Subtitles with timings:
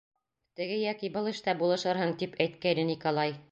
[0.59, 3.41] Теге йәки был эштә булышырһың, тип әйткәйне Николай.